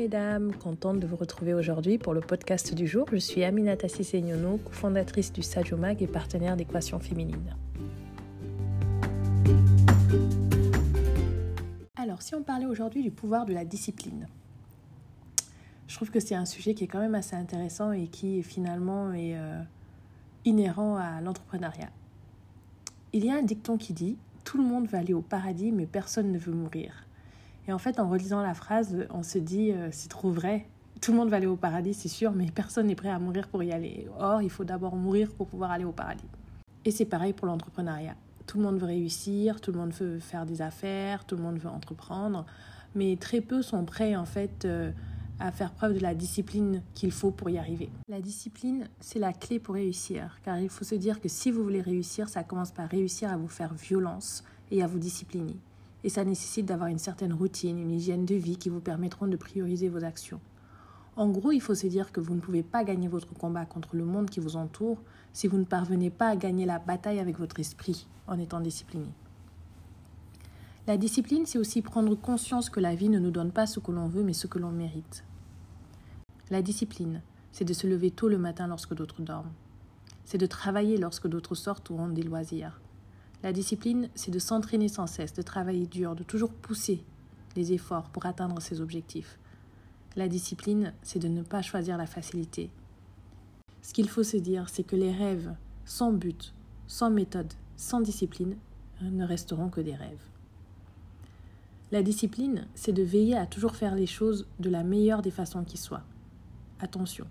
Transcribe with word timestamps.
mesdames, 0.00 0.54
contente 0.54 0.98
de 0.98 1.06
vous 1.06 1.16
retrouver 1.16 1.52
aujourd'hui 1.52 1.98
pour 1.98 2.14
le 2.14 2.22
podcast 2.22 2.74
du 2.74 2.86
jour. 2.86 3.04
Je 3.12 3.18
suis 3.18 3.44
Aminata 3.44 3.86
Sissignono, 3.86 4.56
cofondatrice 4.56 5.30
du 5.30 5.42
Sadio 5.42 5.76
Mag 5.76 6.02
et 6.02 6.06
partenaire 6.06 6.56
d'Équation 6.56 6.98
Féminine. 6.98 7.54
Alors, 11.96 12.22
si 12.22 12.34
on 12.34 12.42
parlait 12.42 12.64
aujourd'hui 12.64 13.02
du 13.02 13.10
pouvoir 13.10 13.44
de 13.44 13.52
la 13.52 13.66
discipline, 13.66 14.26
je 15.86 15.96
trouve 15.96 16.10
que 16.10 16.18
c'est 16.18 16.34
un 16.34 16.46
sujet 16.46 16.72
qui 16.72 16.84
est 16.84 16.88
quand 16.88 17.00
même 17.00 17.14
assez 17.14 17.36
intéressant 17.36 17.92
et 17.92 18.06
qui 18.06 18.42
finalement 18.42 19.12
est 19.12 19.36
euh, 19.36 19.60
inhérent 20.46 20.96
à 20.96 21.20
l'entrepreneuriat. 21.20 21.90
Il 23.12 23.26
y 23.26 23.30
a 23.30 23.34
un 23.34 23.42
dicton 23.42 23.76
qui 23.76 23.92
dit 23.92 24.16
Tout 24.44 24.56
le 24.56 24.64
monde 24.64 24.86
va 24.86 25.00
aller 25.00 25.12
au 25.12 25.20
paradis, 25.20 25.72
mais 25.72 25.84
personne 25.84 26.32
ne 26.32 26.38
veut 26.38 26.54
mourir. 26.54 27.04
Et 27.68 27.72
en 27.72 27.78
fait, 27.78 28.00
en 28.00 28.08
relisant 28.08 28.42
la 28.42 28.54
phrase, 28.54 28.96
on 29.10 29.22
se 29.22 29.38
dit, 29.38 29.72
euh, 29.72 29.88
c'est 29.92 30.08
trop 30.08 30.30
vrai. 30.30 30.66
Tout 31.00 31.12
le 31.12 31.18
monde 31.18 31.28
va 31.28 31.36
aller 31.36 31.46
au 31.46 31.56
paradis, 31.56 31.94
c'est 31.94 32.08
sûr, 32.08 32.32
mais 32.32 32.46
personne 32.46 32.86
n'est 32.86 32.94
prêt 32.94 33.08
à 33.08 33.18
mourir 33.18 33.48
pour 33.48 33.62
y 33.62 33.72
aller. 33.72 34.06
Or, 34.18 34.42
il 34.42 34.50
faut 34.50 34.64
d'abord 34.64 34.96
mourir 34.96 35.30
pour 35.32 35.46
pouvoir 35.46 35.70
aller 35.70 35.84
au 35.84 35.92
paradis. 35.92 36.24
Et 36.84 36.90
c'est 36.90 37.04
pareil 37.04 37.32
pour 37.32 37.46
l'entrepreneuriat. 37.46 38.16
Tout 38.46 38.58
le 38.58 38.64
monde 38.64 38.78
veut 38.78 38.86
réussir, 38.86 39.60
tout 39.60 39.72
le 39.72 39.78
monde 39.78 39.92
veut 39.92 40.18
faire 40.18 40.44
des 40.46 40.62
affaires, 40.62 41.24
tout 41.24 41.36
le 41.36 41.42
monde 41.42 41.58
veut 41.58 41.68
entreprendre, 41.68 42.44
mais 42.94 43.16
très 43.16 43.40
peu 43.40 43.62
sont 43.62 43.84
prêts 43.84 44.16
en 44.16 44.24
fait 44.24 44.64
euh, 44.64 44.90
à 45.38 45.52
faire 45.52 45.72
preuve 45.72 45.94
de 45.94 46.00
la 46.00 46.14
discipline 46.14 46.82
qu'il 46.94 47.12
faut 47.12 47.30
pour 47.30 47.48
y 47.48 47.58
arriver. 47.58 47.90
La 48.08 48.20
discipline, 48.20 48.88
c'est 48.98 49.18
la 49.18 49.32
clé 49.32 49.60
pour 49.60 49.74
réussir, 49.74 50.38
car 50.44 50.58
il 50.58 50.68
faut 50.68 50.84
se 50.84 50.94
dire 50.94 51.20
que 51.20 51.28
si 51.28 51.50
vous 51.50 51.62
voulez 51.62 51.80
réussir, 51.80 52.28
ça 52.28 52.42
commence 52.42 52.72
par 52.72 52.88
réussir 52.88 53.30
à 53.30 53.36
vous 53.36 53.48
faire 53.48 53.72
violence 53.74 54.42
et 54.70 54.82
à 54.82 54.86
vous 54.86 54.98
discipliner 54.98 55.56
et 56.04 56.08
ça 56.08 56.24
nécessite 56.24 56.66
d'avoir 56.66 56.88
une 56.88 56.98
certaine 56.98 57.32
routine, 57.32 57.78
une 57.78 57.90
hygiène 57.90 58.24
de 58.24 58.34
vie 58.34 58.56
qui 58.56 58.68
vous 58.68 58.80
permettront 58.80 59.26
de 59.26 59.36
prioriser 59.36 59.88
vos 59.88 60.04
actions. 60.04 60.40
En 61.16 61.28
gros, 61.28 61.52
il 61.52 61.60
faut 61.60 61.74
se 61.74 61.86
dire 61.86 62.12
que 62.12 62.20
vous 62.20 62.34
ne 62.34 62.40
pouvez 62.40 62.62
pas 62.62 62.84
gagner 62.84 63.08
votre 63.08 63.34
combat 63.34 63.66
contre 63.66 63.96
le 63.96 64.04
monde 64.04 64.30
qui 64.30 64.40
vous 64.40 64.56
entoure 64.56 64.98
si 65.32 65.48
vous 65.48 65.58
ne 65.58 65.64
parvenez 65.64 66.10
pas 66.10 66.28
à 66.28 66.36
gagner 66.36 66.66
la 66.66 66.78
bataille 66.78 67.18
avec 67.18 67.38
votre 67.38 67.60
esprit 67.60 68.06
en 68.26 68.38
étant 68.38 68.60
discipliné. 68.60 69.08
La 70.86 70.96
discipline, 70.96 71.46
c'est 71.46 71.58
aussi 71.58 71.82
prendre 71.82 72.14
conscience 72.14 72.70
que 72.70 72.80
la 72.80 72.94
vie 72.94 73.10
ne 73.10 73.18
nous 73.18 73.30
donne 73.30 73.52
pas 73.52 73.66
ce 73.66 73.80
que 73.80 73.92
l'on 73.92 74.08
veut, 74.08 74.22
mais 74.22 74.32
ce 74.32 74.46
que 74.46 74.58
l'on 74.58 74.70
mérite. 74.70 75.24
La 76.50 76.62
discipline, 76.62 77.22
c'est 77.52 77.64
de 77.64 77.74
se 77.74 77.86
lever 77.86 78.10
tôt 78.10 78.28
le 78.28 78.38
matin 78.38 78.66
lorsque 78.66 78.94
d'autres 78.94 79.22
dorment. 79.22 79.52
C'est 80.24 80.38
de 80.38 80.46
travailler 80.46 80.96
lorsque 80.96 81.28
d'autres 81.28 81.54
sortent 81.54 81.90
ou 81.90 81.94
ont 81.94 82.08
des 82.08 82.22
loisirs. 82.22 82.80
La 83.42 83.52
discipline, 83.52 84.10
c'est 84.14 84.30
de 84.30 84.38
s'entraîner 84.38 84.88
sans 84.88 85.06
cesse, 85.06 85.32
de 85.32 85.42
travailler 85.42 85.86
dur, 85.86 86.14
de 86.14 86.22
toujours 86.22 86.52
pousser 86.52 87.02
les 87.56 87.72
efforts 87.72 88.10
pour 88.10 88.26
atteindre 88.26 88.60
ses 88.60 88.80
objectifs. 88.80 89.38
La 90.14 90.28
discipline, 90.28 90.92
c'est 91.02 91.18
de 91.18 91.28
ne 91.28 91.42
pas 91.42 91.62
choisir 91.62 91.96
la 91.96 92.06
facilité. 92.06 92.70
Ce 93.80 93.94
qu'il 93.94 94.08
faut 94.08 94.22
se 94.22 94.36
dire, 94.36 94.68
c'est 94.68 94.82
que 94.82 94.96
les 94.96 95.12
rêves 95.12 95.54
sans 95.86 96.12
but, 96.12 96.52
sans 96.86 97.10
méthode, 97.10 97.52
sans 97.76 98.00
discipline, 98.00 98.56
ne 99.00 99.24
resteront 99.24 99.70
que 99.70 99.80
des 99.80 99.94
rêves. 99.94 100.28
La 101.92 102.02
discipline, 102.02 102.66
c'est 102.74 102.92
de 102.92 103.02
veiller 103.02 103.36
à 103.36 103.46
toujours 103.46 103.74
faire 103.74 103.94
les 103.94 104.06
choses 104.06 104.46
de 104.58 104.68
la 104.68 104.84
meilleure 104.84 105.22
des 105.22 105.30
façons 105.30 105.64
qui 105.64 105.78
soient. 105.78 106.04
Attention, 106.78 107.26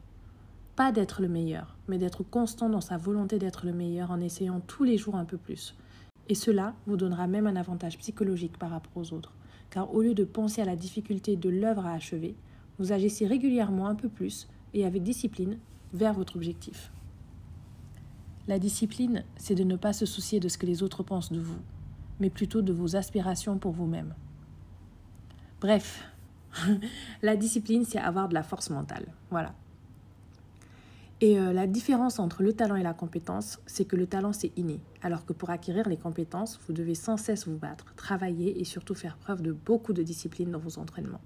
pas 0.75 0.91
d'être 0.91 1.21
le 1.21 1.27
meilleur, 1.27 1.75
mais 1.87 1.97
d'être 1.97 2.23
constant 2.23 2.69
dans 2.69 2.81
sa 2.81 2.97
volonté 2.97 3.37
d'être 3.37 3.65
le 3.65 3.73
meilleur 3.73 4.11
en 4.11 4.19
essayant 4.19 4.59
tous 4.59 4.83
les 4.83 4.97
jours 4.97 5.15
un 5.15 5.25
peu 5.25 5.37
plus, 5.37 5.75
et 6.29 6.35
cela 6.35 6.75
vous 6.85 6.95
donnera 6.95 7.27
même 7.27 7.47
un 7.47 7.55
avantage 7.55 7.97
psychologique 7.97 8.57
par 8.57 8.69
rapport 8.69 8.95
aux 8.95 9.13
autres, 9.13 9.33
car 9.69 9.93
au 9.93 10.01
lieu 10.01 10.13
de 10.13 10.23
penser 10.23 10.61
à 10.61 10.65
la 10.65 10.75
difficulté 10.75 11.35
de 11.35 11.49
l'œuvre 11.49 11.85
à 11.85 11.93
achever, 11.93 12.35
vous 12.77 12.91
agissez 12.91 13.27
régulièrement 13.27 13.87
un 13.87 13.95
peu 13.95 14.07
plus 14.07 14.47
et 14.73 14.85
avec 14.85 15.03
discipline 15.03 15.57
vers 15.93 16.13
votre 16.13 16.35
objectif. 16.35 16.91
La 18.47 18.59
discipline, 18.59 19.23
c'est 19.37 19.55
de 19.55 19.63
ne 19.63 19.75
pas 19.75 19.93
se 19.93 20.05
soucier 20.05 20.39
de 20.39 20.47
ce 20.47 20.57
que 20.57 20.65
les 20.65 20.81
autres 20.81 21.03
pensent 21.03 21.31
de 21.31 21.39
vous, 21.39 21.59
mais 22.19 22.29
plutôt 22.29 22.61
de 22.61 22.71
vos 22.71 22.95
aspirations 22.95 23.57
pour 23.57 23.71
vous-même. 23.71 24.13
Bref, 25.59 26.07
la 27.21 27.35
discipline, 27.35 27.85
c'est 27.85 27.99
avoir 27.99 28.29
de 28.29 28.33
la 28.33 28.43
force 28.43 28.69
mentale. 28.69 29.07
Voilà, 29.29 29.53
et 31.21 31.37
euh, 31.37 31.51
la 31.51 31.67
différence 31.67 32.19
entre 32.19 32.43
le 32.43 32.53
talent 32.53 32.75
et 32.75 32.83
la 32.83 32.93
compétence, 32.93 33.59
c'est 33.65 33.85
que 33.85 33.95
le 33.95 34.07
talent, 34.07 34.31
c'est 34.31 34.57
inné, 34.57 34.79
alors 35.01 35.25
que 35.25 35.33
pour 35.33 35.49
acquérir 35.49 35.87
les 35.87 35.97
compétences, 35.97 36.59
vous 36.67 36.73
devez 36.73 36.95
sans 36.95 37.17
cesse 37.17 37.47
vous 37.47 37.57
battre, 37.57 37.93
travailler 37.95 38.59
et 38.59 38.63
surtout 38.63 38.95
faire 38.95 39.17
preuve 39.17 39.41
de 39.41 39.51
beaucoup 39.51 39.93
de 39.93 40.03
discipline 40.03 40.51
dans 40.51 40.59
vos 40.59 40.79
entraînements. 40.79 41.21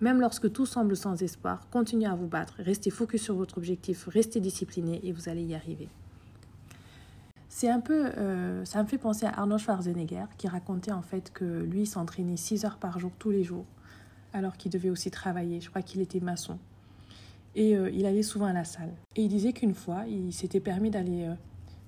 Même 0.00 0.20
lorsque 0.20 0.50
tout 0.50 0.64
semble 0.64 0.96
sans 0.96 1.22
espoir, 1.22 1.68
continuez 1.70 2.06
à 2.06 2.14
vous 2.14 2.26
battre, 2.26 2.54
restez 2.58 2.90
focus 2.90 3.22
sur 3.22 3.34
votre 3.34 3.58
objectif, 3.58 4.08
restez 4.08 4.40
discipliné 4.40 5.00
et 5.02 5.12
vous 5.12 5.28
allez 5.28 5.42
y 5.42 5.54
arriver. 5.54 5.88
C'est 7.48 7.68
un 7.68 7.80
peu, 7.80 8.06
euh, 8.16 8.64
ça 8.64 8.82
me 8.82 8.88
fait 8.88 8.96
penser 8.96 9.26
à 9.26 9.38
Arnold 9.40 9.60
Schwarzenegger 9.60 10.24
qui 10.38 10.48
racontait 10.48 10.92
en 10.92 11.02
fait 11.02 11.32
que 11.32 11.44
lui 11.44 11.84
s'entraînait 11.84 12.36
6 12.36 12.64
heures 12.64 12.78
par 12.78 12.98
jour 12.98 13.10
tous 13.18 13.30
les 13.30 13.44
jours, 13.44 13.66
alors 14.32 14.56
qu'il 14.56 14.70
devait 14.70 14.88
aussi 14.88 15.10
travailler. 15.10 15.60
Je 15.60 15.68
crois 15.68 15.82
qu'il 15.82 16.00
était 16.00 16.20
maçon. 16.20 16.58
Et 17.54 17.76
euh, 17.76 17.90
il 17.90 18.06
allait 18.06 18.22
souvent 18.22 18.46
à 18.46 18.52
la 18.52 18.64
salle. 18.64 18.92
Et 19.16 19.22
il 19.22 19.28
disait 19.28 19.52
qu'une 19.52 19.74
fois, 19.74 20.04
il 20.06 20.32
s'était 20.32 20.60
permis 20.60 20.90
d'aller 20.90 21.24
euh, 21.24 21.34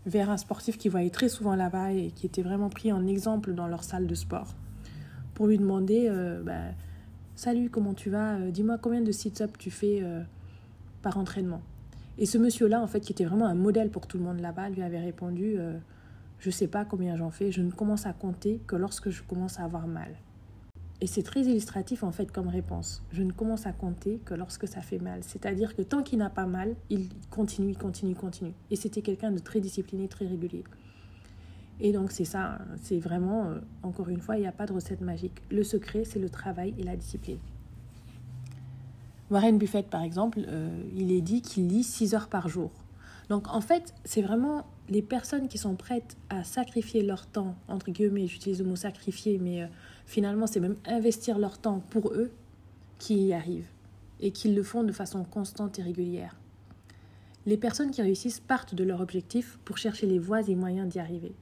vers 0.07 0.31
un 0.31 0.37
sportif 0.37 0.79
qu'il 0.79 0.91
voyait 0.91 1.11
très 1.11 1.29
souvent 1.29 1.55
là-bas 1.55 1.93
et 1.93 2.11
qui 2.11 2.27
était 2.27 2.43
vraiment 2.43 2.69
pris 2.69 2.93
en 2.93 3.07
exemple 3.07 3.55
dans 3.55 3.69
leur 3.69 3.85
salle 3.85 4.07
de 4.07 4.15
sport 4.15 4.55
pour 5.35 5.47
lui 5.47 5.59
demander 5.59 6.09
euh, 6.09 6.43
bah, 6.43 6.75
Salut, 7.35 7.71
comment 7.71 7.95
tu 7.95 8.11
vas? 8.11 8.39
Dis-moi 8.51 8.79
combien 8.79 9.01
de 9.01 9.11
sit-ups 9.11 9.59
tu 9.59 9.71
fais 9.71 10.03
par 11.01 11.17
entraînement? 11.17 11.63
Et 12.19 12.27
ce 12.27 12.37
monsieur-là, 12.37 12.81
en 12.81 12.87
fait, 12.87 13.01
qui 13.01 13.13
était 13.13 13.25
vraiment 13.25 13.47
un 13.47 13.55
modèle 13.55 13.89
pour 13.89 14.07
tout 14.07 14.19
le 14.19 14.23
monde 14.23 14.39
là-bas, 14.39 14.69
lui 14.69 14.83
avait 14.83 15.01
répondu 15.01 15.57
Je 16.39 16.49
ne 16.49 16.53
sais 16.53 16.69
pas 16.69 16.85
combien 16.85 17.17
j'en 17.17 17.31
fais, 17.31 17.51
je 17.51 17.63
ne 17.63 17.71
commence 17.71 18.05
à 18.07 18.13
compter 18.13 18.61
que 18.67 18.77
lorsque 18.77 19.09
je 19.09 19.23
commence 19.23 19.59
à 19.59 19.65
avoir 19.65 19.89
mal. 19.89 20.15
Et 21.03 21.09
c'est 21.09 21.25
très 21.25 21.41
illustratif 21.41 22.05
en 22.05 22.13
fait 22.13 22.31
comme 22.31 22.47
réponse. 22.47 23.03
Je 23.11 23.25
ne 23.25 23.33
commence 23.33 23.67
à 23.67 23.73
compter 23.73 24.21
que 24.25 24.35
lorsque 24.35 24.69
ça 24.69 24.83
fait 24.83 25.01
mal. 25.01 25.25
C'est-à-dire 25.25 25.75
que 25.75 25.83
tant 25.83 26.05
qu'il 26.05 26.21
n'a 26.21 26.31
pas 26.31 26.47
mal, 26.47 26.77
il 26.91 27.09
continue, 27.29 27.75
continue, 27.75 28.15
continue. 28.15 28.53
Et 28.71 28.77
c'était 28.77 29.03
quelqu'un 29.03 29.33
de 29.33 29.41
très 29.41 29.59
discipliné, 29.59 30.07
très 30.07 30.29
régulier. 30.29 30.63
Et 31.81 31.91
donc 31.91 32.13
c'est 32.13 32.25
ça, 32.25 32.61
c'est 32.81 33.01
vraiment, 33.01 33.47
euh, 33.47 33.59
encore 33.83 34.11
une 34.11 34.21
fois, 34.21 34.37
il 34.37 34.43
n'y 34.43 34.47
a 34.47 34.53
pas 34.53 34.65
de 34.65 34.73
recette 34.73 35.01
magique. 35.01 35.43
Le 35.51 35.65
secret, 35.65 36.05
c'est 36.05 36.21
le 36.21 36.31
travail 36.31 36.73
et 36.79 36.85
la 36.85 36.95
discipline. 36.95 37.41
Warren 39.29 39.59
Buffett, 39.59 39.89
par 39.89 40.03
exemple, 40.03 40.45
euh, 40.47 40.85
il 40.95 41.11
est 41.11 41.21
dit 41.21 41.43
qu'il 41.43 41.67
lit 41.67 41.83
6 41.83 42.15
heures 42.15 42.29
par 42.29 42.49
jour. 42.49 42.71
Donc 43.29 43.53
en 43.53 43.61
fait, 43.61 43.93
c'est 44.05 44.23
vraiment 44.23 44.67
les 44.93 45.01
personnes 45.01 45.49
qui 45.49 45.57
sont 45.57 45.75
prêtes 45.75 46.19
à 46.29 46.45
sacrifier 46.45 47.03
leur 47.03 47.27
temps, 47.27 47.57
entre 47.67 47.91
guillemets, 47.91 48.27
j'utilise 48.27 48.61
le 48.61 48.67
mot 48.67 48.77
sacrifier, 48.77 49.39
mais 49.39 49.63
euh, 49.63 49.67
finalement 50.05 50.47
c'est 50.47 50.61
même 50.61 50.77
investir 50.85 51.39
leur 51.39 51.57
temps 51.57 51.81
pour 51.89 52.13
eux 52.13 52.31
qui 52.99 53.15
y 53.15 53.33
arrivent 53.33 53.71
et 54.21 54.33
qui 54.33 54.53
le 54.53 54.63
font 54.63 54.85
de 54.85 54.93
façon 54.93 55.25
constante 55.25 55.79
et 55.79 55.83
régulière. 55.83 56.37
Les 57.47 57.57
personnes 57.57 57.91
qui 57.91 58.03
réussissent 58.03 58.41
partent 58.41 58.75
de 58.75 58.85
leur 58.85 59.01
objectif 59.01 59.59
pour 59.65 59.79
chercher 59.79 60.07
les 60.07 60.19
voies 60.19 60.43
et 60.43 60.55
moyens 60.55 60.89
d'y 60.89 60.99
arriver. 60.99 61.33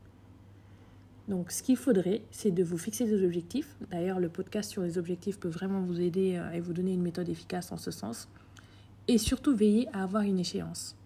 Donc 1.27 1.51
ce 1.51 1.65
qu'il 1.65 1.77
faudrait, 1.77 2.23
c'est 2.31 2.53
de 2.53 2.63
vous 2.63 2.79
fixer 2.79 3.05
des 3.05 3.25
objectifs. 3.25 3.77
D'ailleurs, 3.91 4.21
le 4.21 4.29
podcast 4.29 4.71
sur 4.71 4.83
les 4.83 4.97
objectifs 4.97 5.41
peut 5.41 5.49
vraiment 5.49 5.81
vous 5.81 6.01
aider 6.01 6.37
euh, 6.37 6.53
et 6.53 6.61
vous 6.61 6.73
donner 6.73 6.93
une 6.93 7.03
méthode 7.03 7.29
efficace 7.29 7.73
en 7.73 7.77
ce 7.77 7.91
sens. 7.91 8.29
Et 9.09 9.19
surtout 9.19 9.57
veiller 9.57 9.89
à 9.93 10.05
avoir 10.05 10.23
une 10.23 10.39
échéance. 10.39 10.97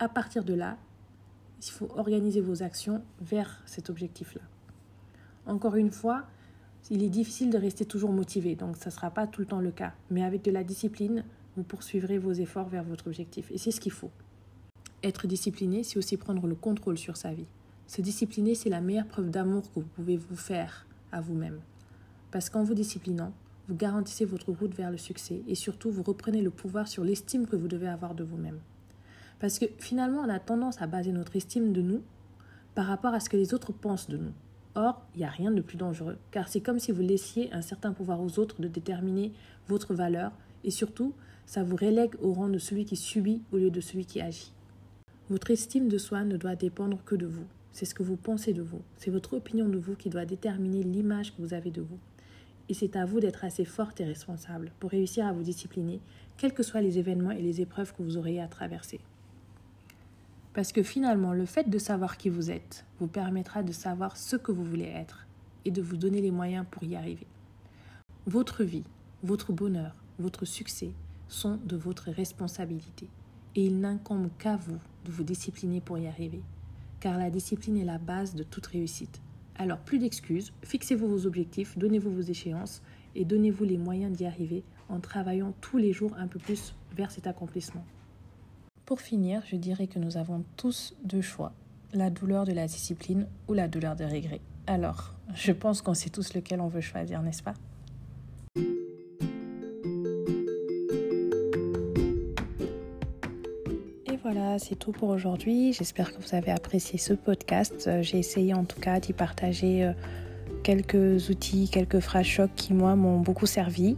À 0.00 0.08
partir 0.08 0.42
de 0.42 0.54
là, 0.54 0.76
il 1.66 1.70
faut 1.70 1.88
organiser 1.96 2.40
vos 2.40 2.62
actions 2.62 3.02
vers 3.20 3.62
cet 3.66 3.90
objectif-là. 3.90 4.42
Encore 5.46 5.76
une 5.76 5.90
fois, 5.90 6.24
il 6.90 7.02
est 7.02 7.08
difficile 7.10 7.50
de 7.50 7.58
rester 7.58 7.84
toujours 7.84 8.12
motivé, 8.12 8.54
donc 8.56 8.76
ça 8.76 8.90
ne 8.90 8.94
sera 8.94 9.10
pas 9.10 9.26
tout 9.26 9.40
le 9.40 9.46
temps 9.46 9.60
le 9.60 9.70
cas. 9.70 9.92
Mais 10.10 10.24
avec 10.24 10.42
de 10.42 10.50
la 10.50 10.64
discipline, 10.64 11.24
vous 11.56 11.62
poursuivrez 11.62 12.18
vos 12.18 12.32
efforts 12.32 12.68
vers 12.68 12.84
votre 12.84 13.06
objectif. 13.08 13.50
Et 13.50 13.58
c'est 13.58 13.70
ce 13.70 13.80
qu'il 13.80 13.92
faut. 13.92 14.10
Être 15.02 15.26
discipliné, 15.26 15.82
c'est 15.82 15.98
aussi 15.98 16.16
prendre 16.16 16.46
le 16.46 16.54
contrôle 16.54 16.98
sur 16.98 17.16
sa 17.16 17.32
vie. 17.32 17.46
Se 17.86 18.02
discipliner, 18.02 18.54
c'est 18.54 18.70
la 18.70 18.80
meilleure 18.80 19.06
preuve 19.06 19.30
d'amour 19.30 19.62
que 19.72 19.80
vous 19.80 19.86
pouvez 19.96 20.16
vous 20.16 20.36
faire 20.36 20.86
à 21.12 21.20
vous-même. 21.20 21.60
Parce 22.30 22.48
qu'en 22.48 22.62
vous 22.62 22.74
disciplinant, 22.74 23.32
vous 23.68 23.74
garantissez 23.74 24.24
votre 24.24 24.52
route 24.52 24.74
vers 24.74 24.90
le 24.90 24.98
succès 24.98 25.42
et 25.46 25.54
surtout 25.54 25.90
vous 25.90 26.02
reprenez 26.02 26.42
le 26.42 26.50
pouvoir 26.50 26.88
sur 26.88 27.04
l'estime 27.04 27.46
que 27.46 27.56
vous 27.56 27.68
devez 27.68 27.88
avoir 27.88 28.14
de 28.14 28.24
vous-même. 28.24 28.60
Parce 29.40 29.58
que 29.58 29.64
finalement, 29.78 30.20
on 30.20 30.28
a 30.28 30.38
tendance 30.38 30.80
à 30.80 30.86
baser 30.86 31.12
notre 31.12 31.34
estime 31.34 31.72
de 31.72 31.80
nous 31.80 32.02
par 32.74 32.86
rapport 32.86 33.14
à 33.14 33.20
ce 33.20 33.28
que 33.28 33.36
les 33.36 33.54
autres 33.54 33.72
pensent 33.72 34.08
de 34.08 34.18
nous. 34.18 34.32
Or, 34.74 35.02
il 35.14 35.18
n'y 35.18 35.24
a 35.24 35.30
rien 35.30 35.50
de 35.50 35.62
plus 35.62 35.76
dangereux, 35.76 36.16
car 36.30 36.48
c'est 36.48 36.60
comme 36.60 36.78
si 36.78 36.92
vous 36.92 37.02
laissiez 37.02 37.52
un 37.52 37.62
certain 37.62 37.92
pouvoir 37.92 38.20
aux 38.22 38.38
autres 38.38 38.60
de 38.60 38.68
déterminer 38.68 39.32
votre 39.66 39.94
valeur, 39.94 40.30
et 40.62 40.70
surtout, 40.70 41.12
ça 41.46 41.64
vous 41.64 41.74
relègue 41.74 42.14
au 42.20 42.32
rang 42.32 42.48
de 42.48 42.58
celui 42.58 42.84
qui 42.84 42.94
subit 42.94 43.42
au 43.50 43.56
lieu 43.56 43.70
de 43.70 43.80
celui 43.80 44.04
qui 44.04 44.20
agit. 44.20 44.52
Votre 45.28 45.50
estime 45.50 45.88
de 45.88 45.98
soi 45.98 46.22
ne 46.22 46.36
doit 46.36 46.54
dépendre 46.54 47.02
que 47.04 47.16
de 47.16 47.26
vous. 47.26 47.46
C'est 47.72 47.86
ce 47.86 47.94
que 47.94 48.02
vous 48.02 48.16
pensez 48.16 48.52
de 48.52 48.62
vous. 48.62 48.82
C'est 48.96 49.10
votre 49.10 49.34
opinion 49.34 49.68
de 49.68 49.78
vous 49.78 49.94
qui 49.94 50.10
doit 50.10 50.24
déterminer 50.24 50.82
l'image 50.82 51.34
que 51.34 51.42
vous 51.42 51.54
avez 51.54 51.70
de 51.70 51.80
vous. 51.80 51.98
Et 52.68 52.74
c'est 52.74 52.94
à 52.94 53.04
vous 53.04 53.20
d'être 53.20 53.44
assez 53.44 53.64
forte 53.64 54.00
et 54.00 54.04
responsable 54.04 54.70
pour 54.78 54.90
réussir 54.90 55.26
à 55.26 55.32
vous 55.32 55.42
discipliner, 55.42 56.00
quels 56.36 56.54
que 56.54 56.62
soient 56.62 56.80
les 56.80 56.98
événements 56.98 57.32
et 57.32 57.42
les 57.42 57.60
épreuves 57.60 57.92
que 57.94 58.02
vous 58.02 58.16
auriez 58.16 58.40
à 58.40 58.48
traverser. 58.48 59.00
Parce 60.52 60.72
que 60.72 60.82
finalement, 60.82 61.32
le 61.32 61.46
fait 61.46 61.70
de 61.70 61.78
savoir 61.78 62.16
qui 62.16 62.28
vous 62.28 62.50
êtes 62.50 62.84
vous 62.98 63.06
permettra 63.06 63.62
de 63.62 63.72
savoir 63.72 64.16
ce 64.16 64.34
que 64.34 64.50
vous 64.50 64.64
voulez 64.64 64.92
être 64.92 65.26
et 65.64 65.70
de 65.70 65.80
vous 65.80 65.96
donner 65.96 66.20
les 66.20 66.32
moyens 66.32 66.66
pour 66.68 66.82
y 66.82 66.96
arriver. 66.96 67.26
Votre 68.26 68.64
vie, 68.64 68.84
votre 69.22 69.52
bonheur, 69.52 69.94
votre 70.18 70.44
succès 70.44 70.92
sont 71.28 71.58
de 71.64 71.76
votre 71.76 72.10
responsabilité 72.10 73.08
et 73.54 73.64
il 73.64 73.78
n'incombe 73.80 74.28
qu'à 74.38 74.56
vous 74.56 74.78
de 75.04 75.12
vous 75.12 75.22
discipliner 75.22 75.80
pour 75.80 75.98
y 75.98 76.08
arriver, 76.08 76.42
car 76.98 77.16
la 77.16 77.30
discipline 77.30 77.76
est 77.76 77.84
la 77.84 77.98
base 77.98 78.34
de 78.34 78.42
toute 78.42 78.66
réussite. 78.66 79.20
Alors 79.56 79.78
plus 79.78 79.98
d'excuses, 79.98 80.52
fixez-vous 80.62 81.08
vos 81.08 81.26
objectifs, 81.26 81.78
donnez-vous 81.78 82.10
vos 82.10 82.20
échéances 82.22 82.82
et 83.14 83.24
donnez-vous 83.24 83.64
les 83.64 83.78
moyens 83.78 84.16
d'y 84.16 84.26
arriver 84.26 84.64
en 84.88 84.98
travaillant 85.00 85.54
tous 85.60 85.78
les 85.78 85.92
jours 85.92 86.14
un 86.18 86.26
peu 86.26 86.38
plus 86.38 86.74
vers 86.92 87.10
cet 87.10 87.26
accomplissement. 87.26 87.84
Pour 88.90 89.00
finir, 89.00 89.42
je 89.46 89.54
dirais 89.54 89.86
que 89.86 90.00
nous 90.00 90.16
avons 90.16 90.42
tous 90.56 90.96
deux 91.04 91.20
choix, 91.20 91.52
la 91.92 92.10
douleur 92.10 92.44
de 92.44 92.50
la 92.50 92.66
discipline 92.66 93.28
ou 93.46 93.54
la 93.54 93.68
douleur 93.68 93.94
des 93.94 94.04
regrets. 94.04 94.40
Alors, 94.66 95.14
je 95.32 95.52
pense 95.52 95.80
qu'on 95.80 95.94
sait 95.94 96.10
tous 96.10 96.34
lequel 96.34 96.60
on 96.60 96.66
veut 96.66 96.80
choisir, 96.80 97.22
n'est-ce 97.22 97.44
pas? 97.44 97.54
Et 104.06 104.16
voilà, 104.24 104.58
c'est 104.58 104.74
tout 104.74 104.90
pour 104.90 105.10
aujourd'hui. 105.10 105.72
J'espère 105.72 106.12
que 106.12 106.20
vous 106.20 106.34
avez 106.34 106.50
apprécié 106.50 106.98
ce 106.98 107.12
podcast. 107.12 107.86
Euh, 107.86 108.02
j'ai 108.02 108.18
essayé 108.18 108.54
en 108.54 108.64
tout 108.64 108.80
cas 108.80 108.98
d'y 108.98 109.12
partager 109.12 109.84
euh, 109.84 109.92
quelques 110.64 111.30
outils, 111.30 111.68
quelques 111.70 112.00
phrases 112.00 112.26
chocs 112.26 112.56
qui, 112.56 112.74
moi, 112.74 112.96
m'ont 112.96 113.20
beaucoup 113.20 113.46
servi. 113.46 113.96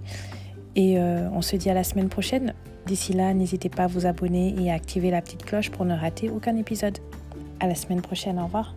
Et 0.77 0.99
euh, 0.99 1.29
on 1.33 1.43
se 1.43 1.57
dit 1.57 1.71
à 1.71 1.75
la 1.75 1.85
semaine 1.85 2.09
prochaine. 2.09 2.55
D'ici 2.87 3.13
là, 3.13 3.33
n'hésitez 3.35 3.69
pas 3.69 3.85
à 3.85 3.87
vous 3.87 4.07
abonner 4.07 4.55
et 4.59 4.71
à 4.71 4.75
activer 4.75 5.11
la 5.11 5.23
petite 5.23 5.45
cloche 5.45 5.71
pour 5.71 5.85
ne 5.85 5.95
rater 5.95 6.31
aucun 6.31 6.57
épisode. 6.57 6.99
À 7.61 7.69
la 7.69 7.75
semaine 7.75 8.01
prochaine, 8.01 8.39
au 8.39 8.45
revoir. 8.45 8.75